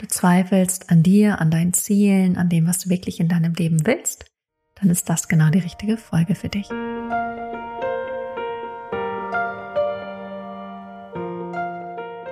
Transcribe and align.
du 0.00 0.08
zweifelst 0.08 0.90
an 0.90 1.02
dir, 1.02 1.40
an 1.40 1.50
deinen 1.50 1.74
Zielen, 1.74 2.36
an 2.36 2.48
dem, 2.48 2.66
was 2.66 2.78
du 2.78 2.90
wirklich 2.90 3.20
in 3.20 3.28
deinem 3.28 3.52
Leben 3.54 3.86
willst, 3.86 4.24
dann 4.80 4.88
ist 4.88 5.08
das 5.10 5.28
genau 5.28 5.50
die 5.50 5.58
richtige 5.58 5.96
Folge 5.96 6.34
für 6.34 6.48
dich. 6.48 6.68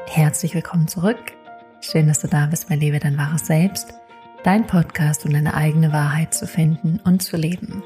Herzlich 0.06 0.54
willkommen 0.54 0.88
zurück. 0.88 1.18
Schön, 1.80 2.08
dass 2.08 2.20
du 2.20 2.28
da 2.28 2.46
bist 2.46 2.68
bei 2.68 2.74
Lebe 2.74 2.98
dein 2.98 3.18
wahres 3.18 3.46
Selbst, 3.46 3.94
dein 4.44 4.66
Podcast, 4.66 5.26
um 5.26 5.32
deine 5.32 5.54
eigene 5.54 5.92
Wahrheit 5.92 6.34
zu 6.34 6.46
finden 6.46 6.98
und 7.04 7.22
zu 7.22 7.36
leben. 7.36 7.82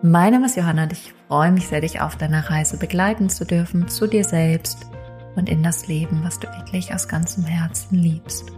Mein 0.00 0.32
Name 0.32 0.46
ist 0.46 0.56
Johanna 0.56 0.84
und 0.84 0.92
ich 0.92 1.12
freue 1.28 1.50
mich 1.50 1.66
sehr, 1.66 1.80
dich 1.80 2.00
auf 2.00 2.16
deiner 2.16 2.50
Reise 2.50 2.76
begleiten 2.76 3.28
zu 3.28 3.44
dürfen, 3.44 3.88
zu 3.88 4.06
dir 4.06 4.24
selbst 4.24 4.86
und 5.34 5.48
in 5.48 5.62
das 5.62 5.88
Leben, 5.88 6.22
was 6.22 6.38
du 6.38 6.46
wirklich 6.48 6.94
aus 6.94 7.08
ganzem 7.08 7.44
Herzen 7.44 7.98
liebst. 7.98 8.52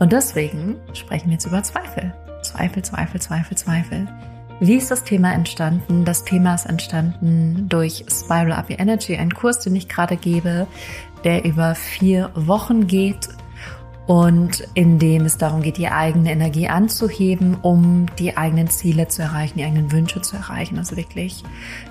Und 0.00 0.12
deswegen 0.12 0.76
sprechen 0.94 1.26
wir 1.26 1.34
jetzt 1.34 1.44
über 1.44 1.62
Zweifel. 1.62 2.12
Zweifel, 2.42 2.82
Zweifel, 2.82 3.20
Zweifel, 3.20 3.56
Zweifel. 3.56 4.08
Wie 4.58 4.76
ist 4.76 4.90
das 4.90 5.04
Thema 5.04 5.32
entstanden? 5.34 6.06
Das 6.06 6.24
Thema 6.24 6.54
ist 6.54 6.64
entstanden 6.64 7.66
durch 7.68 8.06
Spiral 8.10 8.52
Up 8.52 8.70
Your 8.70 8.80
Energy, 8.80 9.16
ein 9.16 9.32
Kurs, 9.32 9.60
den 9.60 9.76
ich 9.76 9.88
gerade 9.88 10.16
gebe, 10.16 10.66
der 11.22 11.44
über 11.44 11.74
vier 11.74 12.30
Wochen 12.34 12.86
geht 12.86 13.28
und 14.06 14.66
in 14.74 14.98
dem 14.98 15.24
es 15.24 15.38
darum 15.38 15.62
geht, 15.62 15.76
die 15.76 15.88
eigene 15.88 16.32
Energie 16.32 16.68
anzuheben, 16.68 17.56
um 17.62 18.06
die 18.18 18.36
eigenen 18.36 18.68
Ziele 18.68 19.06
zu 19.06 19.22
erreichen, 19.22 19.58
die 19.58 19.64
eigenen 19.64 19.92
Wünsche 19.92 20.20
zu 20.20 20.36
erreichen. 20.36 20.78
Also 20.78 20.96
wirklich 20.96 21.44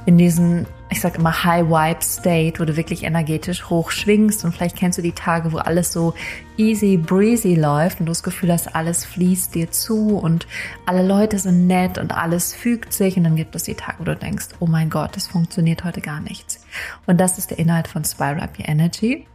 in 0.06 0.18
diesen, 0.18 0.66
ich 0.90 1.00
sag 1.00 1.18
immer 1.18 1.46
High 1.46 1.68
Vibe 1.68 2.04
State, 2.04 2.60
wo 2.60 2.66
du 2.66 2.76
wirklich 2.76 3.04
energetisch 3.04 3.70
hoch 3.70 3.92
schwingst 3.92 4.44
und 4.44 4.54
vielleicht 4.54 4.76
kennst 4.76 4.98
du 4.98 5.02
die 5.02 5.14
Tage, 5.14 5.54
wo 5.54 5.60
alles 5.60 5.94
so 5.94 6.14
easy 6.58 6.98
breezy 6.98 7.56
läuft 7.56 8.02
und 8.02 8.08
du 8.08 8.12
das 8.12 8.24
Gefühl 8.24 8.52
hast, 8.52 8.76
alles 8.76 9.06
fließt 9.06 9.56
dir 9.56 9.72
zu 9.72 10.18
und 10.18 10.46
alle 10.86 11.08
Leute 11.08 11.40
sind 11.40 11.68
nett 11.68 11.98
und 11.98 12.12
alles 12.12 12.54
fügt 12.54 12.92
sich 12.92 13.16
und 13.16 13.24
dann 13.24 13.38
gibt 13.38 13.56
es 13.56 13.64
die 13.64 13.76
Tage, 13.76 14.00
wo 14.00 14.04
du 14.04 14.16
denkst, 14.16 14.50
oh 14.60 14.68
mein 14.68 14.90
Gott, 14.90 15.16
das 15.16 15.28
funktioniert 15.28 15.86
heute 15.86 16.02
gar 16.02 16.20
nichts. 16.20 16.66
Und 17.06 17.18
das 17.22 17.38
ist 17.38 17.52
der 17.52 17.60
Inhalt 17.60 17.88
von 17.88 18.04
Spiral 18.04 18.42
Up 18.42 18.60
Your 18.60 18.68
Energy. 18.68 19.26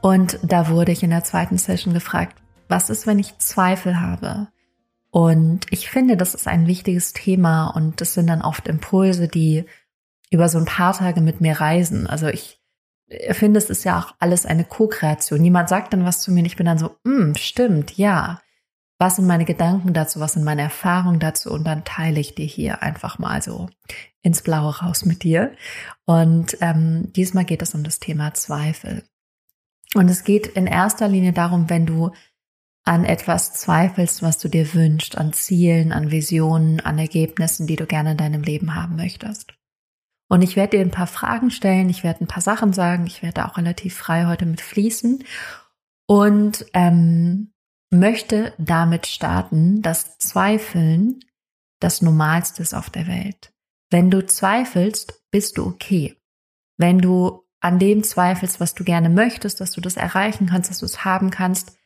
Und 0.00 0.38
da 0.42 0.68
wurde 0.68 0.92
ich 0.92 1.02
in 1.02 1.10
der 1.10 1.24
zweiten 1.24 1.58
Session 1.58 1.94
gefragt, 1.94 2.36
was 2.68 2.90
ist, 2.90 3.06
wenn 3.06 3.18
ich 3.18 3.38
Zweifel 3.38 4.00
habe? 4.00 4.48
Und 5.10 5.66
ich 5.70 5.88
finde, 5.88 6.16
das 6.16 6.34
ist 6.34 6.46
ein 6.46 6.66
wichtiges 6.66 7.12
Thema 7.12 7.68
und 7.68 8.00
das 8.00 8.14
sind 8.14 8.26
dann 8.26 8.42
oft 8.42 8.68
Impulse, 8.68 9.28
die 9.28 9.64
über 10.30 10.48
so 10.48 10.58
ein 10.58 10.66
paar 10.66 10.92
Tage 10.92 11.20
mit 11.20 11.40
mir 11.40 11.60
reisen. 11.60 12.06
Also 12.06 12.26
ich 12.26 12.60
finde, 13.30 13.58
es 13.58 13.70
ist 13.70 13.84
ja 13.84 13.98
auch 13.98 14.14
alles 14.18 14.46
eine 14.46 14.64
Co-Kreation. 14.64 15.42
Jemand 15.44 15.68
sagt 15.68 15.92
dann 15.92 16.04
was 16.04 16.20
zu 16.20 16.32
mir 16.32 16.40
und 16.40 16.46
ich 16.46 16.56
bin 16.56 16.66
dann 16.66 16.78
so, 16.78 16.96
mm, 17.04 17.34
stimmt, 17.36 17.96
ja. 17.96 18.40
Was 18.98 19.16
sind 19.16 19.26
meine 19.26 19.44
Gedanken 19.44 19.92
dazu? 19.92 20.20
Was 20.20 20.32
sind 20.32 20.44
meine 20.44 20.62
Erfahrungen 20.62 21.20
dazu? 21.20 21.50
Und 21.50 21.64
dann 21.64 21.84
teile 21.84 22.18
ich 22.18 22.34
dir 22.34 22.46
hier 22.46 22.82
einfach 22.82 23.18
mal 23.18 23.42
so 23.42 23.68
ins 24.22 24.42
Blaue 24.42 24.78
raus 24.78 25.04
mit 25.04 25.22
dir. 25.22 25.52
Und 26.06 26.56
ähm, 26.62 27.12
diesmal 27.12 27.44
geht 27.44 27.62
es 27.62 27.74
um 27.74 27.84
das 27.84 28.00
Thema 28.00 28.32
Zweifel. 28.32 29.02
Und 29.96 30.10
es 30.10 30.24
geht 30.24 30.46
in 30.46 30.66
erster 30.66 31.08
Linie 31.08 31.32
darum, 31.32 31.70
wenn 31.70 31.86
du 31.86 32.10
an 32.84 33.06
etwas 33.06 33.54
zweifelst, 33.54 34.22
was 34.22 34.36
du 34.36 34.48
dir 34.48 34.74
wünschst, 34.74 35.16
an 35.16 35.32
Zielen, 35.32 35.90
an 35.90 36.10
Visionen, 36.10 36.80
an 36.80 36.98
Ergebnissen, 36.98 37.66
die 37.66 37.76
du 37.76 37.86
gerne 37.86 38.12
in 38.12 38.18
deinem 38.18 38.42
Leben 38.42 38.74
haben 38.74 38.96
möchtest. 38.96 39.54
Und 40.28 40.42
ich 40.42 40.54
werde 40.54 40.76
dir 40.76 40.82
ein 40.82 40.90
paar 40.90 41.06
Fragen 41.06 41.50
stellen, 41.50 41.88
ich 41.88 42.04
werde 42.04 42.24
ein 42.24 42.28
paar 42.28 42.42
Sachen 42.42 42.74
sagen, 42.74 43.06
ich 43.06 43.22
werde 43.22 43.46
auch 43.46 43.56
relativ 43.56 43.96
frei 43.96 44.26
heute 44.26 44.44
mit 44.44 44.60
fließen 44.60 45.24
und 46.06 46.66
ähm, 46.74 47.54
möchte 47.90 48.52
damit 48.58 49.06
starten, 49.06 49.80
dass 49.80 50.18
Zweifeln 50.18 51.20
das 51.80 52.02
Normalste 52.02 52.62
ist 52.62 52.74
auf 52.74 52.90
der 52.90 53.06
Welt. 53.06 53.54
Wenn 53.90 54.10
du 54.10 54.26
zweifelst, 54.26 55.24
bist 55.30 55.56
du 55.56 55.64
okay. 55.64 56.16
Wenn 56.76 56.98
du 56.98 57.45
an 57.60 57.78
dem 57.78 58.04
zweifelst, 58.04 58.60
was 58.60 58.74
du 58.74 58.84
gerne 58.84 59.08
möchtest, 59.08 59.60
dass 59.60 59.72
du 59.72 59.80
das 59.80 59.96
erreichen 59.96 60.46
kannst, 60.46 60.70
dass 60.70 60.78
du 60.78 60.86
es 60.86 61.04
haben 61.04 61.30
kannst, 61.30 61.76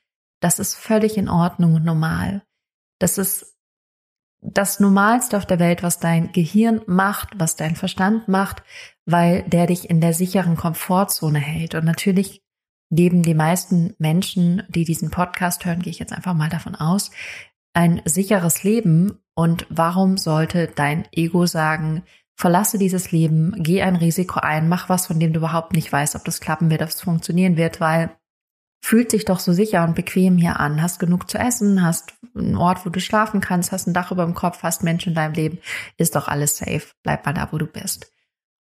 das 0.41 0.59
ist 0.59 0.75
völlig 0.75 1.17
in 1.17 1.29
Ordnung 1.29 1.75
und 1.75 1.85
normal. 1.85 2.43
Das 2.99 3.19
ist 3.19 3.57
das 4.43 4.81
Normalste 4.81 5.37
auf 5.37 5.47
der 5.47 5.59
Welt, 5.59 5.83
was 5.83 6.01
dein 6.01 6.33
Gehirn 6.33 6.81
macht, 6.87 7.39
was 7.39 7.57
dein 7.57 7.77
Verstand 7.77 8.27
macht, 8.27 8.63
weil 9.05 9.43
der 9.43 9.67
dich 9.67 9.91
in 9.91 10.01
der 10.01 10.15
sicheren 10.15 10.57
Komfortzone 10.57 11.39
hält. 11.39 11.75
Und 11.75 11.85
natürlich 11.85 12.43
leben 12.89 13.23
die 13.23 13.35
meisten 13.35 13.95
Menschen, 13.99 14.63
die 14.69 14.85
diesen 14.85 15.11
Podcast 15.11 15.65
hören, 15.65 15.83
gehe 15.83 15.91
ich 15.91 15.99
jetzt 15.99 16.13
einfach 16.13 16.35
mal 16.35 16.49
davon 16.49 16.75
aus, 16.75 17.11
ein 17.75 18.01
sicheres 18.05 18.63
Leben. 18.63 19.19
Und 19.35 19.67
warum 19.69 20.17
sollte 20.17 20.69
dein 20.75 21.07
Ego 21.13 21.47
sagen, 21.47 22.03
verlasse 22.41 22.79
dieses 22.79 23.13
Leben, 23.13 23.53
geh 23.59 23.83
ein 23.83 23.97
Risiko 23.97 24.41
ein, 24.41 24.71
mach 24.71 24.89
was, 24.89 25.07
von 25.07 25.21
dem 25.21 25.35
du 25.35 25.41
überhaupt 25.41 25.75
nicht 25.75 25.93
weißt, 25.93 26.17
ob 26.17 26.25
das 26.25 26.41
klappen 26.41 26.71
wird, 26.71 26.81
ob 26.81 26.89
es 26.89 27.03
funktionieren 27.03 27.59
wird, 27.59 27.81
weil 27.81 28.17
fühlt 28.83 29.11
sich 29.11 29.27
doch 29.27 29.39
so 29.39 29.53
sicher 29.53 29.85
und 29.85 29.95
bequem 29.95 30.39
hier 30.39 30.59
an, 30.59 30.81
hast 30.81 30.99
genug 30.99 31.31
zu 31.31 31.37
essen, 31.37 31.85
hast 31.85 32.15
einen 32.35 32.57
Ort, 32.57 32.87
wo 32.87 32.89
du 32.89 32.99
schlafen 32.99 33.43
kannst, 33.43 33.73
hast 33.73 33.87
ein 33.87 33.93
Dach 33.93 34.11
über 34.11 34.25
dem 34.25 34.33
Kopf, 34.33 34.63
hast 34.63 34.83
Menschen 34.83 35.11
in 35.11 35.17
deinem 35.17 35.35
Leben, 35.35 35.59
ist 35.99 36.17
doch 36.17 36.29
alles 36.29 36.57
safe, 36.57 36.87
bleib 37.03 37.27
mal 37.27 37.35
da, 37.35 37.53
wo 37.53 37.59
du 37.59 37.67
bist. 37.67 38.11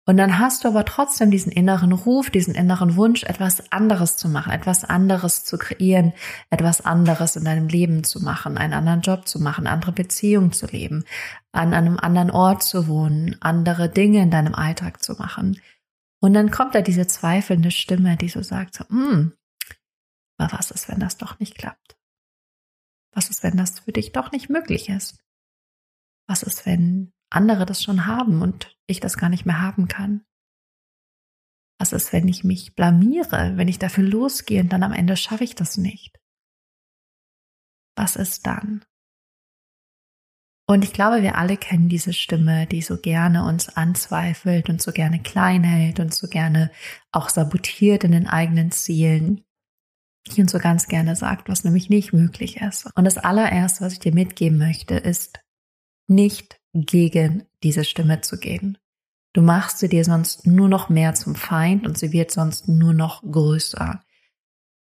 Und 0.08 0.18
dann 0.18 0.38
hast 0.38 0.62
du 0.62 0.68
aber 0.68 0.84
trotzdem 0.84 1.32
diesen 1.32 1.50
inneren 1.50 1.90
Ruf, 1.90 2.30
diesen 2.30 2.54
inneren 2.54 2.94
Wunsch, 2.94 3.24
etwas 3.24 3.72
anderes 3.72 4.16
zu 4.16 4.28
machen, 4.28 4.52
etwas 4.52 4.84
anderes 4.84 5.44
zu 5.44 5.58
kreieren, 5.58 6.12
etwas 6.48 6.80
anderes 6.80 7.34
in 7.34 7.44
deinem 7.44 7.66
Leben 7.66 8.04
zu 8.04 8.20
machen, 8.20 8.56
einen 8.56 8.72
anderen 8.72 9.00
Job 9.00 9.26
zu 9.26 9.40
machen, 9.40 9.66
andere 9.66 9.90
Beziehungen 9.90 10.52
zu 10.52 10.66
leben, 10.66 11.04
an 11.50 11.74
einem 11.74 11.98
anderen 11.98 12.30
Ort 12.30 12.62
zu 12.62 12.86
wohnen, 12.86 13.36
andere 13.40 13.88
Dinge 13.88 14.22
in 14.22 14.30
deinem 14.30 14.54
Alltag 14.54 15.02
zu 15.02 15.14
machen. 15.14 15.60
Und 16.20 16.34
dann 16.34 16.52
kommt 16.52 16.76
da 16.76 16.82
diese 16.82 17.08
zweifelnde 17.08 17.72
Stimme, 17.72 18.16
die 18.16 18.28
so 18.28 18.42
sagt, 18.42 18.74
so, 18.74 18.88
hm, 18.88 19.32
aber 20.38 20.52
was 20.56 20.70
ist, 20.70 20.88
wenn 20.88 21.00
das 21.00 21.16
doch 21.16 21.40
nicht 21.40 21.56
klappt? 21.56 21.98
Was 23.12 23.28
ist, 23.28 23.42
wenn 23.42 23.56
das 23.56 23.80
für 23.80 23.92
dich 23.92 24.12
doch 24.12 24.30
nicht 24.30 24.50
möglich 24.50 24.88
ist? 24.88 25.18
Was 26.28 26.44
ist, 26.44 26.64
wenn 26.64 27.12
andere 27.36 27.66
das 27.66 27.82
schon 27.82 28.06
haben 28.06 28.42
und 28.42 28.76
ich 28.86 29.00
das 29.00 29.16
gar 29.16 29.28
nicht 29.28 29.46
mehr 29.46 29.60
haben 29.60 29.88
kann? 29.88 30.24
Was 31.78 31.92
ist, 31.92 32.12
wenn 32.12 32.26
ich 32.26 32.42
mich 32.42 32.74
blamiere, 32.74 33.56
wenn 33.56 33.68
ich 33.68 33.78
dafür 33.78 34.04
losgehe 34.04 34.62
und 34.62 34.72
dann 34.72 34.82
am 34.82 34.92
Ende 34.92 35.16
schaffe 35.16 35.44
ich 35.44 35.54
das 35.54 35.76
nicht? 35.76 36.18
Was 37.96 38.16
ist 38.16 38.46
dann? 38.46 38.84
Und 40.68 40.82
ich 40.82 40.92
glaube, 40.92 41.22
wir 41.22 41.38
alle 41.38 41.56
kennen 41.56 41.88
diese 41.88 42.12
Stimme, 42.12 42.66
die 42.66 42.82
so 42.82 42.96
gerne 42.96 43.44
uns 43.44 43.68
anzweifelt 43.68 44.68
und 44.68 44.82
so 44.82 44.90
gerne 44.90 45.22
klein 45.22 45.62
hält 45.62 46.00
und 46.00 46.12
so 46.12 46.26
gerne 46.26 46.72
auch 47.12 47.28
sabotiert 47.28 48.02
in 48.02 48.12
den 48.12 48.26
eigenen 48.26 48.72
Zielen. 48.72 49.44
Die 50.34 50.40
uns 50.40 50.50
so 50.50 50.58
ganz 50.58 50.88
gerne 50.88 51.14
sagt, 51.14 51.48
was 51.48 51.62
nämlich 51.62 51.88
nicht 51.88 52.12
möglich 52.12 52.60
ist. 52.60 52.90
Und 52.96 53.04
das 53.04 53.16
allererste, 53.16 53.84
was 53.84 53.92
ich 53.92 54.00
dir 54.00 54.12
mitgeben 54.12 54.58
möchte, 54.58 54.94
ist 54.94 55.38
nicht 56.08 56.60
gegen 56.84 57.46
diese 57.62 57.84
Stimme 57.84 58.20
zu 58.20 58.38
gehen. 58.38 58.78
Du 59.32 59.42
machst 59.42 59.78
sie 59.78 59.88
dir 59.88 60.04
sonst 60.04 60.46
nur 60.46 60.68
noch 60.68 60.88
mehr 60.88 61.14
zum 61.14 61.34
Feind 61.34 61.86
und 61.86 61.98
sie 61.98 62.12
wird 62.12 62.30
sonst 62.30 62.68
nur 62.68 62.92
noch 62.92 63.22
größer. 63.22 64.02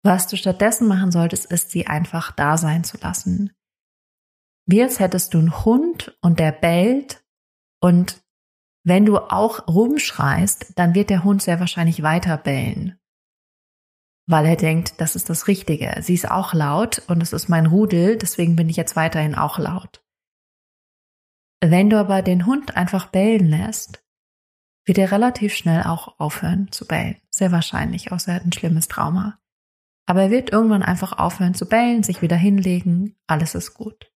Was 0.02 0.26
du 0.26 0.36
stattdessen 0.36 0.88
machen 0.88 1.12
solltest, 1.12 1.46
ist 1.46 1.70
sie 1.70 1.86
einfach 1.86 2.32
da 2.32 2.56
sein 2.56 2.84
zu 2.84 2.98
lassen. 2.98 3.52
Wie 4.66 4.82
als 4.82 4.98
hättest 4.98 5.34
du 5.34 5.38
einen 5.38 5.64
Hund 5.64 6.16
und 6.20 6.38
der 6.38 6.52
bellt 6.52 7.22
und 7.80 8.22
wenn 8.82 9.04
du 9.04 9.18
auch 9.18 9.68
rumschreist, 9.68 10.72
dann 10.76 10.94
wird 10.94 11.10
der 11.10 11.22
Hund 11.22 11.42
sehr 11.42 11.60
wahrscheinlich 11.60 12.02
weiter 12.02 12.36
bellen. 12.36 12.98
Weil 14.26 14.46
er 14.46 14.56
denkt, 14.56 15.00
das 15.00 15.16
ist 15.16 15.28
das 15.28 15.48
Richtige. 15.48 15.94
Sie 16.02 16.14
ist 16.14 16.30
auch 16.30 16.54
laut 16.54 17.02
und 17.08 17.22
es 17.22 17.32
ist 17.32 17.48
mein 17.48 17.66
Rudel, 17.66 18.16
deswegen 18.16 18.56
bin 18.56 18.68
ich 18.68 18.76
jetzt 18.76 18.96
weiterhin 18.96 19.34
auch 19.34 19.58
laut. 19.58 20.02
Wenn 21.60 21.90
du 21.90 21.98
aber 21.98 22.22
den 22.22 22.46
Hund 22.46 22.76
einfach 22.76 23.06
bellen 23.06 23.46
lässt, 23.46 24.02
wird 24.86 24.98
er 24.98 25.12
relativ 25.12 25.54
schnell 25.54 25.82
auch 25.82 26.18
aufhören 26.18 26.72
zu 26.72 26.86
bellen. 26.86 27.20
Sehr 27.30 27.52
wahrscheinlich, 27.52 28.12
außer 28.12 28.32
er 28.32 28.36
hat 28.36 28.46
ein 28.46 28.52
schlimmes 28.52 28.88
Trauma. 28.88 29.38
Aber 30.06 30.22
er 30.22 30.30
wird 30.30 30.50
irgendwann 30.50 30.82
einfach 30.82 31.12
aufhören 31.18 31.54
zu 31.54 31.68
bellen, 31.68 32.02
sich 32.02 32.22
wieder 32.22 32.36
hinlegen, 32.36 33.16
alles 33.26 33.54
ist 33.54 33.74
gut. 33.74 34.10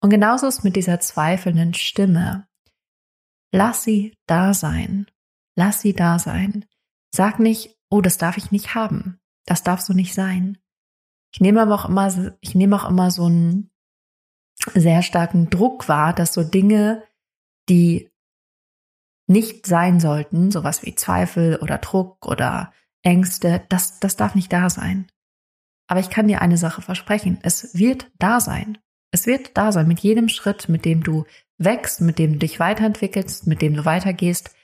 Und 0.00 0.10
genauso 0.10 0.46
ist 0.46 0.64
mit 0.64 0.76
dieser 0.76 1.00
zweifelnden 1.00 1.74
Stimme. 1.74 2.48
Lass 3.52 3.82
sie 3.82 4.16
da 4.26 4.54
sein. 4.54 5.06
Lass 5.56 5.80
sie 5.80 5.92
da 5.92 6.18
sein. 6.18 6.64
Sag 7.14 7.38
nicht, 7.38 7.76
oh, 7.90 8.00
das 8.00 8.16
darf 8.16 8.38
ich 8.38 8.50
nicht 8.50 8.74
haben. 8.74 9.20
Das 9.44 9.62
darf 9.62 9.80
so 9.80 9.92
nicht 9.92 10.14
sein. 10.14 10.58
Ich 11.34 11.40
nehme 11.40 11.60
aber 11.60 11.74
auch 11.74 11.88
immer, 11.88 12.36
ich 12.40 12.54
nehme 12.54 12.76
auch 12.76 12.88
immer 12.88 13.10
so 13.10 13.28
ein 13.28 13.69
sehr 14.74 15.02
starken 15.02 15.50
Druck 15.50 15.88
war, 15.88 16.12
dass 16.12 16.34
so 16.34 16.42
Dinge, 16.42 17.02
die 17.68 18.10
nicht 19.26 19.66
sein 19.66 20.00
sollten, 20.00 20.50
sowas 20.50 20.82
wie 20.82 20.94
Zweifel 20.94 21.56
oder 21.56 21.78
Druck 21.78 22.26
oder 22.26 22.72
Ängste, 23.02 23.62
das, 23.68 24.00
das 24.00 24.16
darf 24.16 24.34
nicht 24.34 24.52
da 24.52 24.68
sein. 24.68 25.06
Aber 25.88 26.00
ich 26.00 26.10
kann 26.10 26.28
dir 26.28 26.40
eine 26.40 26.56
Sache 26.56 26.82
versprechen. 26.82 27.38
Es 27.42 27.74
wird 27.74 28.10
da 28.18 28.40
sein. 28.40 28.78
Es 29.12 29.26
wird 29.26 29.56
da 29.56 29.72
sein. 29.72 29.88
Mit 29.88 30.00
jedem 30.00 30.28
Schritt, 30.28 30.68
mit 30.68 30.84
dem 30.84 31.02
du 31.02 31.24
wächst, 31.58 32.00
mit 32.00 32.18
dem 32.18 32.34
du 32.34 32.38
dich 32.40 32.60
weiterentwickelst, 32.60 33.46
mit 33.46 33.62
dem 33.62 33.74
du 33.74 33.84
weitergehst, 33.84 34.54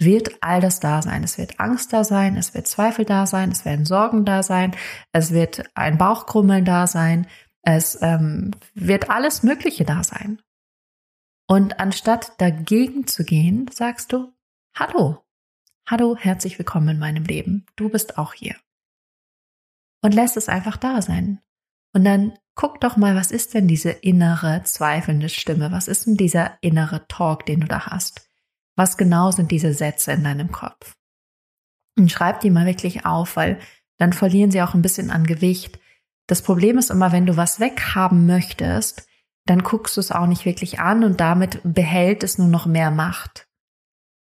wird 0.00 0.38
all 0.40 0.60
das 0.60 0.80
da 0.80 1.02
sein. 1.02 1.24
Es 1.24 1.38
wird 1.38 1.58
Angst 1.58 1.92
da 1.92 2.04
sein, 2.04 2.36
es 2.36 2.54
wird 2.54 2.66
Zweifel 2.66 3.04
da 3.04 3.26
sein, 3.26 3.50
es 3.50 3.64
werden 3.64 3.84
Sorgen 3.84 4.24
da 4.24 4.42
sein, 4.42 4.76
es 5.12 5.32
wird 5.32 5.64
ein 5.74 5.98
Bauchkrummeln 5.98 6.64
da 6.64 6.86
sein, 6.86 7.26
es 7.62 8.00
ähm, 8.02 8.52
wird 8.74 9.10
alles 9.10 9.42
Mögliche 9.42 9.84
da 9.84 10.02
sein. 10.02 10.40
Und 11.46 11.80
anstatt 11.80 12.40
dagegen 12.40 13.06
zu 13.06 13.24
gehen, 13.24 13.68
sagst 13.72 14.12
du, 14.12 14.32
hallo, 14.74 15.24
hallo, 15.88 16.16
herzlich 16.16 16.58
willkommen 16.58 16.88
in 16.88 16.98
meinem 16.98 17.24
Leben. 17.24 17.66
Du 17.76 17.88
bist 17.88 18.18
auch 18.18 18.34
hier. 18.34 18.56
Und 20.02 20.14
lässt 20.14 20.36
es 20.36 20.48
einfach 20.48 20.76
da 20.76 21.02
sein. 21.02 21.40
Und 21.94 22.04
dann 22.04 22.38
guck 22.54 22.80
doch 22.80 22.96
mal, 22.96 23.16
was 23.16 23.30
ist 23.30 23.54
denn 23.54 23.66
diese 23.66 23.90
innere 23.90 24.62
zweifelnde 24.64 25.28
Stimme? 25.28 25.72
Was 25.72 25.88
ist 25.88 26.06
denn 26.06 26.16
dieser 26.16 26.58
innere 26.60 27.06
Talk, 27.08 27.46
den 27.46 27.60
du 27.60 27.66
da 27.66 27.86
hast? 27.86 28.28
Was 28.76 28.96
genau 28.96 29.30
sind 29.30 29.50
diese 29.50 29.72
Sätze 29.72 30.12
in 30.12 30.24
deinem 30.24 30.52
Kopf? 30.52 30.94
Und 31.96 32.12
schreib 32.12 32.40
die 32.40 32.50
mal 32.50 32.66
wirklich 32.66 33.06
auf, 33.06 33.36
weil 33.36 33.58
dann 33.96 34.12
verlieren 34.12 34.50
sie 34.50 34.62
auch 34.62 34.74
ein 34.74 34.82
bisschen 34.82 35.10
an 35.10 35.26
Gewicht. 35.26 35.80
Das 36.28 36.42
Problem 36.42 36.78
ist 36.78 36.90
immer, 36.90 37.10
wenn 37.10 37.26
du 37.26 37.36
was 37.36 37.58
weghaben 37.58 38.26
möchtest, 38.26 39.08
dann 39.46 39.62
guckst 39.62 39.96
du 39.96 40.00
es 40.00 40.12
auch 40.12 40.26
nicht 40.26 40.44
wirklich 40.44 40.78
an 40.78 41.02
und 41.02 41.20
damit 41.20 41.60
behält 41.64 42.22
es 42.22 42.38
nur 42.38 42.48
noch 42.48 42.66
mehr 42.66 42.90
Macht. 42.90 43.48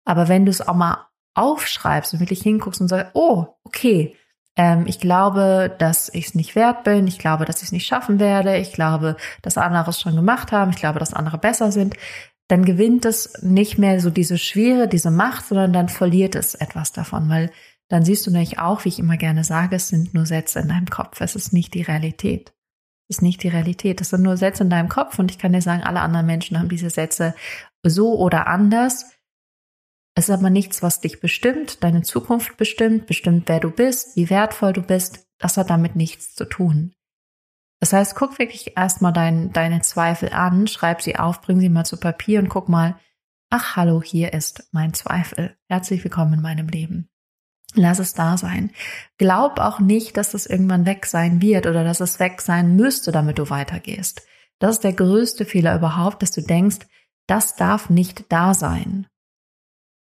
Aber 0.05 0.29
wenn 0.29 0.45
du 0.45 0.51
es 0.51 0.65
auch 0.65 0.75
mal 0.75 1.07
aufschreibst 1.33 2.13
und 2.13 2.19
wirklich 2.19 2.41
hinguckst 2.41 2.79
und 2.79 2.87
sagst, 2.87 3.11
oh, 3.13 3.47
okay, 3.63 4.15
ähm, 4.55 4.85
ich 4.87 4.99
glaube, 4.99 5.75
dass 5.79 6.09
ich 6.13 6.27
es 6.27 6.35
nicht 6.35 6.55
wert 6.55 6.83
bin, 6.83 7.07
ich 7.07 7.19
glaube, 7.19 7.45
dass 7.45 7.57
ich 7.57 7.63
es 7.63 7.71
nicht 7.71 7.87
schaffen 7.87 8.19
werde, 8.19 8.57
ich 8.57 8.73
glaube, 8.73 9.17
dass 9.41 9.57
andere 9.57 9.89
es 9.89 9.99
schon 9.99 10.15
gemacht 10.15 10.51
haben, 10.51 10.71
ich 10.71 10.77
glaube, 10.77 10.99
dass 10.99 11.13
andere 11.13 11.39
besser 11.39 11.71
sind, 11.71 11.95
dann 12.47 12.63
gewinnt 12.63 13.05
es 13.05 13.41
nicht 13.41 13.77
mehr 13.77 13.99
so 13.99 14.09
diese 14.09 14.37
Schwere, 14.37 14.87
diese 14.87 15.11
Macht, 15.11 15.45
sondern 15.45 15.73
dann 15.73 15.89
verliert 15.89 16.35
es 16.35 16.55
etwas 16.55 16.91
davon, 16.91 17.27
weil 17.29 17.51
dann 17.89 18.03
siehst 18.03 18.27
du 18.27 18.31
nämlich 18.31 18.59
auch, 18.59 18.83
wie 18.83 18.89
ich 18.89 18.99
immer 18.99 19.17
gerne 19.17 19.43
sage, 19.43 19.75
es 19.75 19.87
sind 19.87 20.13
nur 20.13 20.25
Sätze 20.25 20.59
in 20.59 20.67
deinem 20.67 20.89
Kopf, 20.89 21.21
es 21.21 21.35
ist 21.35 21.53
nicht 21.53 21.73
die 21.73 21.83
Realität. 21.83 22.53
Es 23.09 23.17
ist 23.17 23.21
nicht 23.21 23.41
die 23.43 23.47
Realität, 23.47 24.01
es 24.01 24.09
sind 24.09 24.23
nur 24.23 24.35
Sätze 24.35 24.63
in 24.63 24.69
deinem 24.69 24.89
Kopf 24.89 25.17
und 25.17 25.31
ich 25.31 25.37
kann 25.37 25.53
dir 25.53 25.61
sagen, 25.61 25.83
alle 25.83 26.01
anderen 26.01 26.25
Menschen 26.25 26.59
haben 26.59 26.67
diese 26.67 26.89
Sätze 26.89 27.33
so 27.83 28.17
oder 28.17 28.47
anders. 28.47 29.13
Es 30.15 30.27
ist 30.27 30.35
aber 30.35 30.49
nichts, 30.49 30.83
was 30.83 30.99
dich 30.99 31.21
bestimmt, 31.21 31.83
deine 31.83 32.01
Zukunft 32.01 32.57
bestimmt, 32.57 33.05
bestimmt, 33.05 33.47
wer 33.47 33.59
du 33.59 33.69
bist, 33.69 34.17
wie 34.17 34.29
wertvoll 34.29 34.73
du 34.73 34.81
bist. 34.81 35.27
Das 35.37 35.55
hat 35.57 35.69
damit 35.69 35.95
nichts 35.95 36.33
zu 36.33 36.45
tun. 36.45 36.95
Das 37.79 37.93
heißt, 37.93 38.15
guck 38.15 38.39
wirklich 38.39 38.75
erstmal 38.75 39.13
dein, 39.13 39.53
deine 39.53 39.81
Zweifel 39.81 40.29
an, 40.33 40.67
schreib 40.67 41.01
sie 41.01 41.15
auf, 41.15 41.41
bring 41.41 41.59
sie 41.59 41.69
mal 41.69 41.85
zu 41.85 41.97
Papier 41.97 42.39
und 42.39 42.49
guck 42.49 42.67
mal, 42.67 42.99
ach 43.51 43.75
hallo, 43.75 44.01
hier 44.01 44.33
ist 44.33 44.67
mein 44.71 44.93
Zweifel. 44.93 45.55
Herzlich 45.69 46.03
willkommen 46.03 46.33
in 46.33 46.41
meinem 46.41 46.67
Leben. 46.67 47.09
Lass 47.77 47.99
es 47.99 48.13
da 48.13 48.37
sein. 48.37 48.71
Glaub 49.17 49.59
auch 49.59 49.79
nicht, 49.79 50.17
dass 50.17 50.33
es 50.33 50.47
irgendwann 50.47 50.85
weg 50.85 51.05
sein 51.05 51.41
wird 51.41 51.67
oder 51.67 51.83
dass 51.83 51.99
es 51.99 52.19
weg 52.19 52.41
sein 52.41 52.75
müsste, 52.75 53.11
damit 53.11 53.37
du 53.37 53.49
weitergehst. 53.49 54.23
Das 54.59 54.77
ist 54.77 54.83
der 54.83 54.93
größte 54.93 55.45
Fehler 55.45 55.75
überhaupt, 55.75 56.21
dass 56.23 56.31
du 56.31 56.41
denkst, 56.41 56.79
das 57.27 57.55
darf 57.55 57.89
nicht 57.89 58.25
da 58.29 58.53
sein. 58.53 59.07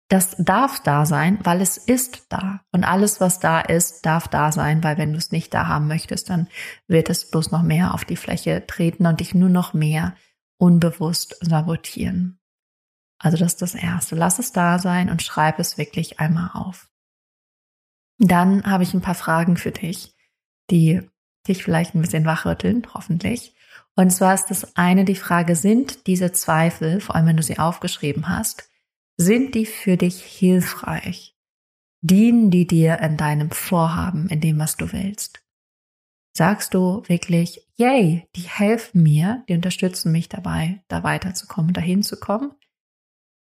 Das 0.07 0.35
darf 0.37 0.81
da 0.83 1.05
sein, 1.05 1.39
weil 1.43 1.61
es 1.61 1.77
ist 1.77 2.27
da. 2.29 2.61
Und 2.71 2.83
alles, 2.83 3.19
was 3.19 3.39
da 3.39 3.59
ist, 3.59 4.05
darf 4.05 4.27
da 4.27 4.51
sein, 4.51 4.83
weil 4.83 4.97
wenn 4.97 5.11
du 5.11 5.17
es 5.17 5.31
nicht 5.31 5.53
da 5.53 5.67
haben 5.67 5.87
möchtest, 5.87 6.29
dann 6.29 6.47
wird 6.87 7.09
es 7.09 7.29
bloß 7.29 7.51
noch 7.51 7.63
mehr 7.63 7.93
auf 7.93 8.05
die 8.05 8.15
Fläche 8.15 8.65
treten 8.67 9.07
und 9.07 9.19
dich 9.19 9.33
nur 9.33 9.49
noch 9.49 9.73
mehr 9.73 10.15
unbewusst 10.57 11.35
sabotieren. 11.41 12.39
Also 13.17 13.37
das 13.37 13.53
ist 13.53 13.61
das 13.63 13.75
Erste. 13.75 14.15
Lass 14.15 14.39
es 14.39 14.51
da 14.51 14.79
sein 14.79 15.09
und 15.09 15.23
schreib 15.23 15.59
es 15.59 15.77
wirklich 15.77 16.19
einmal 16.19 16.51
auf. 16.53 16.87
Dann 18.17 18.65
habe 18.65 18.83
ich 18.83 18.93
ein 18.93 19.01
paar 19.01 19.15
Fragen 19.15 19.57
für 19.57 19.71
dich, 19.71 20.15
die 20.69 21.01
dich 21.47 21.63
vielleicht 21.63 21.95
ein 21.95 22.01
bisschen 22.01 22.25
wachrütteln, 22.25 22.87
hoffentlich. 22.93 23.55
Und 23.95 24.09
zwar 24.09 24.33
ist 24.33 24.47
das 24.47 24.75
eine 24.75 25.05
die 25.05 25.15
Frage, 25.15 25.55
sind 25.55 26.07
diese 26.07 26.31
Zweifel, 26.31 26.99
vor 26.99 27.15
allem 27.15 27.27
wenn 27.27 27.37
du 27.37 27.43
sie 27.43 27.59
aufgeschrieben 27.59 28.27
hast, 28.27 28.69
sind 29.17 29.55
die 29.55 29.65
für 29.65 29.95
dich 29.95 30.21
hilfreich? 30.21 31.35
Dienen 32.01 32.51
die 32.51 32.67
dir 32.67 32.99
in 32.99 33.17
deinem 33.17 33.51
Vorhaben, 33.51 34.27
in 34.29 34.41
dem, 34.41 34.59
was 34.59 34.77
du 34.77 34.91
willst? 34.91 35.41
Sagst 36.37 36.73
du 36.73 37.03
wirklich, 37.07 37.65
yay, 37.77 38.27
die 38.35 38.41
helfen 38.41 39.01
mir, 39.01 39.43
die 39.47 39.53
unterstützen 39.53 40.11
mich 40.11 40.27
dabei, 40.27 40.83
da 40.89 41.03
weiterzukommen, 41.03 41.73
dahin 41.73 42.03
zu 42.03 42.19
kommen? 42.19 42.51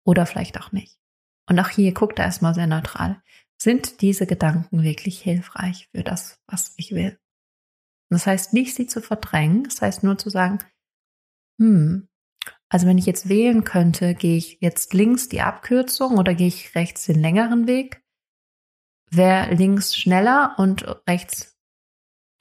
Oder 0.04 0.26
vielleicht 0.26 0.60
auch 0.60 0.74
nicht. 0.74 0.98
Und 1.50 1.58
auch 1.60 1.70
hier 1.70 1.94
guck 1.94 2.16
da 2.16 2.24
erstmal 2.24 2.54
sehr 2.54 2.68
neutral. 2.68 3.22
Sind 3.62 4.02
diese 4.02 4.26
Gedanken 4.26 4.82
wirklich 4.82 5.22
hilfreich 5.22 5.88
für 5.92 6.02
das, 6.02 6.42
was 6.48 6.74
ich 6.78 6.96
will? 6.96 7.20
das 8.10 8.26
heißt 8.26 8.54
nicht, 8.54 8.74
sie 8.74 8.88
zu 8.88 9.02
verdrängen, 9.02 9.66
das 9.66 9.84
heißt 9.84 10.02
nur 10.02 10.18
zu 10.18 10.32
sagen, 10.32 10.58
hm, 11.60 12.10
also 12.70 12.88
wenn 12.88 12.98
ich 12.98 13.06
jetzt 13.06 13.30
wählen 13.30 13.64
könnte, 13.64 14.16
gehe 14.16 14.36
ich 14.36 14.58
jetzt 14.62 14.96
links 14.96 15.30
die 15.30 15.42
Abkürzung 15.42 16.18
oder 16.18 16.34
gehe 16.34 16.48
ich 16.48 16.74
rechts 16.74 17.06
den 17.06 17.20
längeren 17.20 17.68
Weg? 17.68 18.04
Wäre 19.12 19.54
links 19.54 19.96
schneller 19.96 20.56
und 20.58 20.84
rechts 21.08 21.56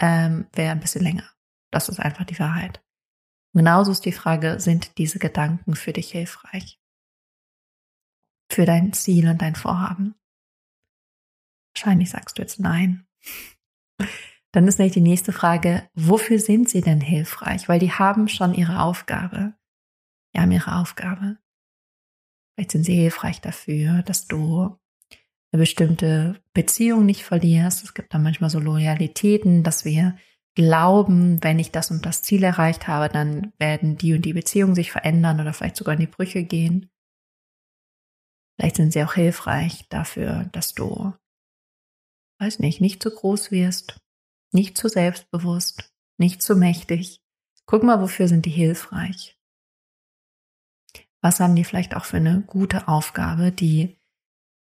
ähm, 0.01 0.49
wäre 0.55 0.73
ein 0.73 0.81
bisschen 0.81 1.03
länger. 1.03 1.31
Das 1.71 1.91
ist 1.91 2.01
einfach 2.01 2.25
die 2.25 2.39
Wahrheit. 2.39 2.83
genauso 3.53 3.93
ist 3.93 4.07
die 4.07 4.13
Frage, 4.13 4.59
sind 4.59 4.97
diese 4.97 5.19
Gedanken 5.19 5.75
für 5.75 5.93
dich 5.93 6.13
hilfreich? 6.13 6.81
Für 8.51 8.65
dein 8.65 8.95
Ziel 8.95 9.29
und 9.29 9.43
dein 9.43 9.55
Vorhaben? 9.55 10.15
Wahrscheinlich 11.75 12.11
sagst 12.11 12.39
du 12.39 12.43
jetzt 12.43 12.61
nein. 12.61 13.07
Dann 14.53 14.67
ist 14.67 14.79
nämlich 14.79 14.95
die 14.95 15.01
nächste 15.01 15.33
Frage, 15.33 15.89
wofür 15.95 16.41
sind 16.41 16.69
sie 16.69 16.81
denn 16.81 17.01
hilfreich? 17.01 17.69
Weil 17.69 17.79
die 17.79 17.93
haben 17.93 18.27
schon 18.27 18.55
ihre 18.55 18.83
Aufgabe 18.83 19.55
ja, 20.35 20.43
haben 20.43 20.53
ihre 20.53 20.77
Aufgabe. 20.77 21.39
Vielleicht 22.55 22.73
sind 22.73 22.85
sie 22.85 22.95
hilfreich 22.95 23.41
dafür, 23.41 24.03
dass 24.03 24.27
du 24.27 24.77
eine 25.53 25.61
bestimmte 25.61 26.41
Beziehung 26.53 27.07
nicht 27.07 27.25
verlierst. 27.25 27.83
Es 27.83 27.95
gibt 27.95 28.15
da 28.15 28.19
manchmal 28.19 28.51
so 28.51 28.61
Loyalitäten, 28.61 29.63
dass 29.63 29.85
wir 29.85 30.17
glauben, 30.55 31.43
wenn 31.43 31.59
ich 31.59 31.73
das 31.73 31.91
und 31.91 32.05
das 32.07 32.23
Ziel 32.23 32.43
erreicht 32.43 32.87
habe, 32.87 33.09
dann 33.09 33.53
werden 33.59 33.97
die 33.97 34.15
und 34.15 34.25
die 34.25 34.33
Beziehungen 34.33 34.75
sich 34.75 34.93
verändern 34.93 35.41
oder 35.41 35.53
vielleicht 35.53 35.77
sogar 35.77 35.95
in 35.95 36.01
die 36.01 36.07
Brüche 36.07 36.45
gehen. 36.45 36.91
Vielleicht 38.57 38.77
sind 38.77 38.93
sie 38.93 39.03
auch 39.03 39.15
hilfreich 39.15 39.89
dafür, 39.89 40.49
dass 40.53 40.75
du, 40.75 41.15
weiß 42.41 42.59
nicht, 42.59 42.81
nicht 42.81 43.03
zu 43.03 43.11
groß 43.11 43.51
wirst, 43.51 44.01
nicht 44.53 44.77
zu 44.77 44.89
selbstbewusst, 44.89 45.93
nicht 46.19 46.43
zu 46.43 46.57
mächtig. 46.57 47.23
Guck 47.67 47.83
mal, 47.83 48.01
wofür 48.01 48.29
sind 48.29 48.47
die 48.47 48.51
hilfreich? 48.51 49.39
Was 51.23 51.39
haben 51.39 51.55
die 51.55 51.65
vielleicht 51.65 51.95
auch 51.95 52.05
für 52.05 52.17
eine 52.17 52.41
gute 52.41 52.89
Aufgabe, 52.89 53.53
die 53.53 54.01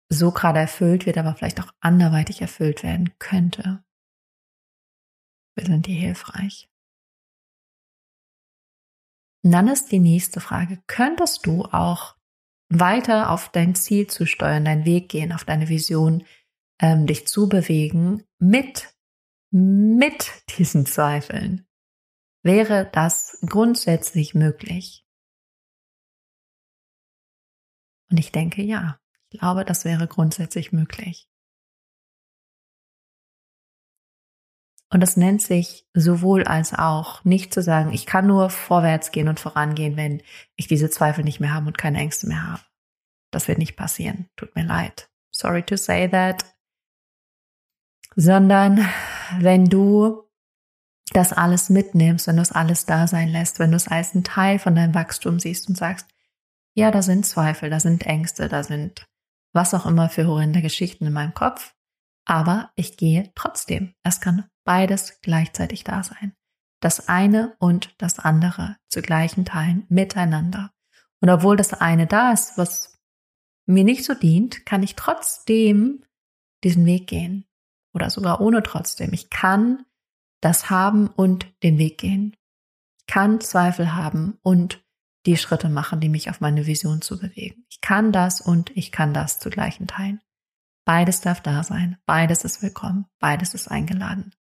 so 0.10 0.32
gerade 0.32 0.60
erfüllt 0.60 1.06
wird, 1.06 1.18
aber 1.18 1.36
vielleicht 1.36 1.60
auch 1.60 1.72
anderweitig 1.82 2.42
erfüllt 2.42 2.82
werden 2.82 3.14
könnte? 3.20 3.84
Wir 5.56 5.66
sind 5.66 5.86
die 5.88 5.94
hilfreich. 5.94 6.70
Und 9.44 9.52
dann 9.52 9.68
ist 9.68 9.92
die 9.92 10.00
nächste 10.00 10.40
Frage, 10.40 10.82
könntest 10.88 11.46
du 11.46 11.66
auch 11.66 12.16
weiter 12.70 13.30
auf 13.30 13.50
dein 13.50 13.76
Ziel 13.76 14.08
zu 14.08 14.26
steuern, 14.26 14.66
deinen 14.66 14.86
Weg 14.86 15.10
gehen, 15.10 15.32
auf 15.32 15.44
deine 15.44 15.70
Vision, 15.70 16.26
ähm, 16.80 17.08
dich 17.08 17.28
zu 17.28 17.48
bewegen 17.50 18.24
mit, 18.40 18.94
mit 19.52 20.32
diesen 20.58 20.86
Zweifeln? 20.86 21.68
Wäre 22.44 22.90
das 22.92 23.40
grundsätzlich 23.46 24.36
möglich? 24.36 25.06
Und 28.12 28.18
ich 28.18 28.32
denke, 28.32 28.62
ja, 28.62 29.00
ich 29.30 29.40
glaube, 29.40 29.66
das 29.66 29.84
wäre 29.84 30.08
grundsätzlich 30.08 30.72
möglich. 30.72 31.28
Und 34.92 35.02
das 35.02 35.18
nennt 35.18 35.42
sich 35.42 35.88
sowohl 35.94 36.44
als 36.44 36.74
auch 36.74 37.24
nicht 37.26 37.54
zu 37.54 37.62
sagen, 37.62 37.92
ich 37.92 38.06
kann 38.06 38.28
nur 38.28 38.50
vorwärts 38.50 39.12
gehen 39.12 39.28
und 39.28 39.40
vorangehen, 39.40 39.98
wenn 39.98 40.22
ich 40.56 40.68
diese 40.68 40.90
Zweifel 40.90 41.24
nicht 41.24 41.40
mehr 41.40 41.54
habe 41.54 41.68
und 41.68 41.78
keine 41.78 41.98
Ängste 41.98 42.28
mehr 42.28 42.48
habe. 42.48 42.62
Das 43.32 43.48
wird 43.48 43.58
nicht 43.58 43.76
passieren. 43.76 44.30
Tut 44.38 44.56
mir 44.56 44.66
leid. 44.66 45.10
Sorry 45.32 45.64
to 45.64 45.76
say 45.76 46.08
that. 46.10 46.55
Sondern 48.16 48.88
wenn 49.40 49.66
du 49.66 50.24
das 51.12 51.34
alles 51.34 51.70
mitnimmst, 51.70 52.28
wenn 52.28 52.38
du 52.38 52.42
es 52.42 52.52
alles 52.52 52.86
da 52.86 53.08
sein 53.08 53.30
lässt, 53.30 53.60
wenn 53.60 53.72
du 53.72 53.78
es 53.78 53.88
als 53.88 54.14
einen 54.14 54.24
Teil 54.24 54.60
von 54.60 54.76
deinem 54.76 54.96
Wachstum 54.96 55.40
siehst 55.40 55.70
und 55.70 55.78
sagst, 55.78 56.08
ja, 56.74 56.92
da 56.92 57.02
sind 57.02 57.26
Zweifel, 57.26 57.70
da 57.70 57.80
sind 57.80 58.06
Ängste, 58.06 58.50
da 58.50 58.64
sind 58.64 59.06
was 59.54 59.74
auch 59.74 59.86
immer 59.86 60.10
für 60.10 60.28
horrende 60.28 60.62
Geschichten 60.62 61.08
in 61.08 61.14
meinem 61.14 61.34
Kopf. 61.34 61.74
Aber 62.26 62.72
ich 62.76 62.98
gehe 62.98 63.32
trotzdem. 63.36 63.94
Es 64.04 64.20
kann 64.20 64.46
beides 64.66 65.22
gleichzeitig 65.22 65.84
da 65.84 66.04
sein. 66.04 66.34
Das 66.82 67.08
eine 67.08 67.56
und 67.60 67.96
das 67.98 68.20
andere 68.20 68.78
zu 68.90 69.02
gleichen 69.02 69.46
Teilen 69.46 69.86
miteinander. 69.88 70.72
Und 71.22 71.30
obwohl 71.30 71.56
das 71.56 71.74
eine 71.74 72.08
da 72.08 72.34
ist, 72.34 72.58
was 72.58 73.00
mir 73.66 73.84
nicht 73.84 74.04
so 74.04 74.14
dient, 74.14 74.66
kann 74.66 74.84
ich 74.84 74.96
trotzdem 74.96 76.04
diesen 76.64 76.86
Weg 76.86 77.08
gehen. 77.08 77.46
Oder 77.96 78.10
sogar 78.10 78.42
ohne 78.42 78.62
trotzdem. 78.62 79.14
Ich 79.14 79.30
kann 79.30 79.86
das 80.42 80.70
haben 80.70 81.08
und 81.08 81.48
den 81.64 81.78
Weg 81.78 81.98
gehen. 81.98 82.36
Ich 83.00 83.08
kann 83.08 83.40
Zweifel 83.40 83.96
haben 83.96 84.38
und 84.44 84.84
die 85.26 85.38
Schritte 85.38 85.70
machen, 85.70 86.02
die 86.02 86.10
mich 86.10 86.30
auf 86.30 86.42
meine 86.42 86.68
Vision 86.68 87.02
zu 87.02 87.18
bewegen. 87.18 87.66
Ich 87.70 87.82
kann 87.82 88.12
das 88.12 88.42
und 88.42 88.76
ich 88.76 88.92
kann 88.92 89.14
das 89.14 89.40
zu 89.40 89.50
gleichen 89.50 89.88
Teilen. 89.88 90.22
Beides 90.86 91.22
darf 91.22 91.42
da 91.42 91.64
sein, 91.64 91.98
beides 92.06 92.44
ist 92.44 92.62
willkommen, 92.62 93.08
beides 93.20 93.56
ist 93.56 93.70
eingeladen. 93.70 94.36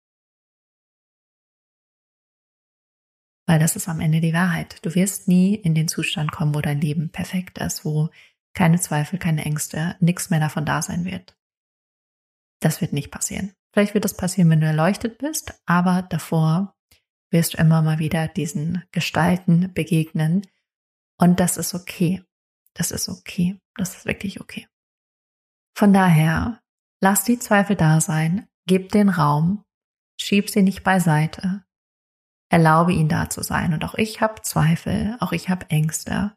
Weil 3.46 3.58
das 3.58 3.76
ist 3.76 3.88
am 3.88 4.00
Ende 4.00 4.20
die 4.20 4.32
Wahrheit. 4.34 4.84
Du 4.84 4.94
wirst 4.94 5.28
nie 5.28 5.54
in 5.54 5.74
den 5.74 5.88
Zustand 5.88 6.32
kommen, 6.32 6.54
wo 6.54 6.60
dein 6.60 6.80
Leben 6.80 7.10
perfekt 7.10 7.58
ist, 7.58 7.84
wo 7.84 8.10
keine 8.52 8.80
Zweifel, 8.80 9.18
keine 9.18 9.44
Ängste, 9.44 9.96
nichts 10.00 10.30
mehr 10.30 10.40
davon 10.40 10.64
da 10.66 10.82
sein 10.82 11.04
wird. 11.04 11.36
Das 12.64 12.80
wird 12.80 12.94
nicht 12.94 13.10
passieren. 13.10 13.52
Vielleicht 13.74 13.92
wird 13.92 14.06
das 14.06 14.16
passieren, 14.16 14.48
wenn 14.48 14.60
du 14.62 14.66
erleuchtet 14.66 15.18
bist, 15.18 15.52
aber 15.66 16.00
davor 16.00 16.74
wirst 17.30 17.52
du 17.52 17.58
immer 17.58 17.82
mal 17.82 17.98
wieder 17.98 18.26
diesen 18.26 18.82
Gestalten 18.90 19.70
begegnen. 19.74 20.46
Und 21.18 21.40
das 21.40 21.58
ist 21.58 21.74
okay. 21.74 22.24
Das 22.72 22.90
ist 22.90 23.10
okay. 23.10 23.60
Das 23.76 23.94
ist 23.94 24.06
wirklich 24.06 24.40
okay. 24.40 24.66
Von 25.76 25.92
daher, 25.92 26.62
lass 27.02 27.24
die 27.24 27.38
Zweifel 27.38 27.76
da 27.76 28.00
sein, 28.00 28.48
gib 28.66 28.92
den 28.92 29.10
Raum, 29.10 29.62
schieb 30.18 30.48
sie 30.48 30.62
nicht 30.62 30.84
beiseite, 30.84 31.66
erlaube 32.48 32.94
ihn 32.94 33.10
da 33.10 33.28
zu 33.28 33.42
sein. 33.42 33.74
Und 33.74 33.84
auch 33.84 33.94
ich 33.94 34.22
habe 34.22 34.40
Zweifel, 34.40 35.18
auch 35.20 35.32
ich 35.32 35.50
habe 35.50 35.68
Ängste. 35.68 36.34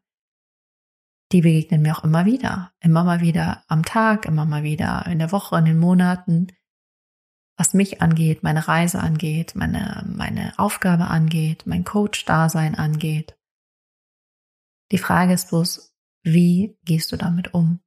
Die 1.32 1.42
begegnen 1.42 1.82
mir 1.82 1.98
auch 1.98 2.04
immer 2.04 2.26
wieder, 2.26 2.72
immer 2.80 3.04
mal 3.04 3.20
wieder 3.20 3.64
am 3.68 3.84
Tag, 3.84 4.26
immer 4.26 4.46
mal 4.46 4.64
wieder 4.64 5.06
in 5.08 5.20
der 5.20 5.32
Woche, 5.32 5.58
in 5.58 5.66
den 5.66 5.80
Monaten, 5.80 6.48
was 7.58 7.74
mich 7.74 8.02
angeht, 8.02 8.44
meine 8.44 8.68
Reise 8.68 9.00
angeht, 9.00 9.56
meine, 9.56 10.06
meine 10.08 10.58
Aufgabe 10.58 11.08
angeht, 11.08 11.64
mein 11.66 11.84
Coach-Dasein 11.84 12.76
angeht. 12.76 13.38
Die 14.92 15.00
Frage 15.00 15.34
ist 15.34 15.50
bloß, 15.50 15.94
wie 16.24 16.78
gehst 16.84 17.12
du 17.12 17.18
damit 17.18 17.54
um? 17.54 17.82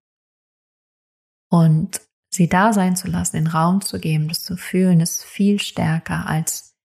Und 1.49 2.01
sie 2.29 2.49
da 2.49 2.73
sein 2.73 2.97
zu 2.97 3.09
lassen, 3.09 3.37
den 3.37 3.47
Raum 3.47 3.81
zu 3.81 3.99
geben, 4.01 4.29
das 4.29 4.43
zu 4.43 4.57
fühlen, 4.57 5.01
ist 5.01 5.25
viel 5.25 5.61
stärker 5.61 6.27
als 6.27 6.77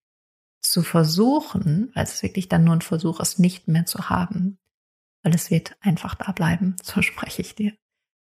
zu 0.61 0.83
versuchen, 0.83 1.91
weil 1.93 2.03
es 2.03 2.23
wirklich 2.23 2.49
dann 2.49 2.63
nur 2.63 2.75
ein 2.75 2.81
Versuch 2.81 3.19
ist, 3.19 3.39
nicht 3.39 3.67
mehr 3.67 3.85
zu 3.85 4.09
haben. 4.09 4.57
Weil 5.25 5.33
es 5.33 5.49
wird 5.49 5.75
einfach 5.81 6.13
da 6.13 6.31
bleiben, 6.33 6.75
so 6.83 7.01
spreche 7.01 7.41
ich 7.41 7.55
dir. 7.55 7.73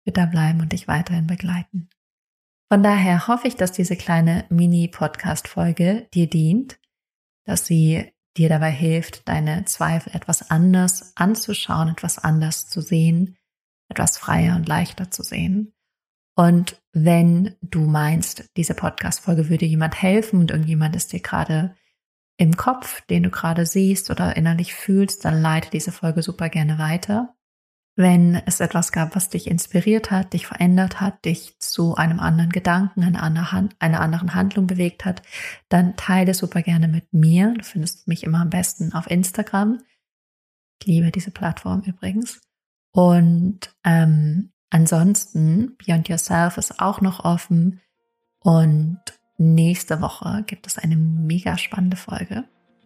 Wird 0.03 0.17
da 0.17 0.25
bleiben 0.25 0.59
und 0.59 0.73
dich 0.73 0.89
weiterhin 0.89 1.25
begleiten. 1.25 1.89
Von 2.69 2.83
daher 2.83 3.29
hoffe 3.29 3.47
ich, 3.47 3.55
dass 3.55 3.71
diese 3.71 3.95
kleine 3.95 4.45
Mini-Podcast-Folge 4.49 6.09
dir 6.13 6.29
dient, 6.29 6.81
dass 7.45 7.65
sie 7.65 8.11
dir 8.35 8.49
dabei 8.49 8.71
hilft, 8.71 9.25
deine 9.29 9.63
Zweifel 9.63 10.13
etwas 10.13 10.51
anders 10.51 11.13
anzuschauen, 11.15 11.87
etwas 11.87 12.19
anders 12.19 12.67
zu 12.67 12.81
sehen, 12.81 13.37
etwas 13.87 14.17
freier 14.17 14.57
und 14.57 14.67
leichter 14.67 15.09
zu 15.11 15.23
sehen. 15.23 15.73
Und 16.35 16.81
wenn 16.91 17.55
du 17.61 17.85
meinst, 17.85 18.49
diese 18.57 18.73
Podcast-Folge 18.73 19.47
würde 19.47 19.65
jemand 19.65 20.01
helfen 20.01 20.41
und 20.41 20.51
irgendjemand 20.51 20.97
ist 20.97 21.13
dir 21.13 21.21
gerade 21.21 21.73
im 22.41 22.57
Kopf, 22.57 23.01
den 23.07 23.23
du 23.23 23.29
gerade 23.29 23.65
siehst 23.65 24.09
oder 24.09 24.35
innerlich 24.35 24.73
fühlst, 24.73 25.25
dann 25.25 25.41
leite 25.41 25.69
diese 25.69 25.91
Folge 25.91 26.23
super 26.23 26.49
gerne 26.49 26.79
weiter. 26.79 27.35
Wenn 27.95 28.35
es 28.45 28.61
etwas 28.61 28.91
gab, 28.91 29.15
was 29.15 29.29
dich 29.29 29.47
inspiriert 29.47 30.11
hat, 30.11 30.33
dich 30.33 30.47
verändert 30.47 31.01
hat, 31.01 31.23
dich 31.25 31.59
zu 31.59 31.95
einem 31.95 32.19
anderen 32.19 32.49
Gedanken, 32.49 33.03
einer 33.03 33.99
anderen 33.99 34.33
Handlung 34.33 34.65
bewegt 34.65 35.05
hat, 35.05 35.21
dann 35.69 35.95
teile 35.97 36.33
super 36.33 36.61
gerne 36.61 36.87
mit 36.87 37.13
mir. 37.13 37.53
Du 37.53 37.63
findest 37.63 38.07
mich 38.07 38.23
immer 38.23 38.39
am 38.39 38.49
besten 38.49 38.93
auf 38.93 39.11
Instagram. 39.11 39.79
Ich 40.79 40.87
liebe 40.87 41.11
diese 41.11 41.31
Plattform 41.31 41.81
übrigens. 41.85 42.41
Und 42.91 43.75
ähm, 43.83 44.51
Ansonsten, 44.71 45.75
Beyond 45.77 46.07
Yourself 46.07 46.57
ist 46.57 46.79
auch 46.79 47.01
noch 47.01 47.25
offen 47.25 47.81
und 48.39 48.99
nächste 49.41 50.01
Woche 50.01 50.43
gibt 50.47 50.67
es 50.67 50.77
eine 50.77 50.95
mega 50.95 51.57
spannende 51.57 51.97
Folge 51.97 52.45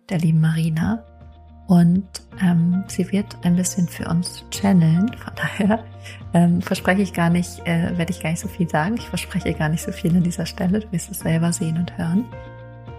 der 0.10 0.20
lieben 0.20 0.42
Marina 0.42 1.04
und 1.68 2.08
ähm, 2.42 2.84
sie 2.88 3.12
wird 3.12 3.38
ein 3.44 3.56
bisschen 3.56 3.88
für 3.88 4.08
uns 4.08 4.44
channeln. 4.52 5.12
Von 5.18 5.34
daher 5.36 5.84
ähm, 6.34 6.62
verspreche 6.62 7.02
ich 7.02 7.14
gar 7.14 7.30
nicht, 7.30 7.66
äh, 7.66 7.98
werde 7.98 8.12
ich 8.12 8.22
gar 8.22 8.30
nicht 8.30 8.40
so 8.40 8.48
viel 8.48 8.70
sagen. 8.70 8.96
Ich 8.98 9.10
verspreche 9.10 9.54
gar 9.54 9.70
nicht 9.70 9.82
so 9.82 9.92
viel 9.92 10.16
an 10.16 10.24
dieser 10.24 10.46
Stelle. 10.46 10.82
Du 10.82 10.92
wirst 10.92 11.10
es 11.10 11.20
selber 11.20 11.52
sehen 11.52 11.78
und 11.78 11.98
hören. 11.98 12.26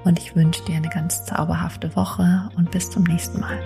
Und 0.05 0.19
ich 0.19 0.35
wünsche 0.35 0.65
dir 0.65 0.77
eine 0.77 0.89
ganz 0.89 1.25
zauberhafte 1.25 1.95
Woche 1.95 2.49
und 2.57 2.71
bis 2.73 2.91
zum 2.91 3.05
nächsten 3.05 3.41
Mal. 3.41 3.59